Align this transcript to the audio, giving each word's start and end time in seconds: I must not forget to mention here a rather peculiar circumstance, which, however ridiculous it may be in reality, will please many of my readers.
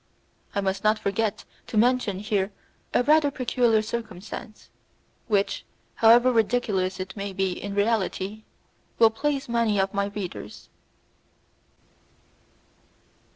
I 0.55 0.61
must 0.61 0.83
not 0.83 0.97
forget 0.97 1.45
to 1.67 1.77
mention 1.77 2.17
here 2.17 2.51
a 2.91 3.03
rather 3.03 3.29
peculiar 3.29 3.83
circumstance, 3.83 4.71
which, 5.27 5.63
however 5.93 6.31
ridiculous 6.31 6.99
it 6.99 7.15
may 7.15 7.33
be 7.33 7.51
in 7.51 7.75
reality, 7.75 8.41
will 8.97 9.11
please 9.11 9.47
many 9.47 9.79
of 9.79 9.93
my 9.93 10.05
readers. 10.05 10.69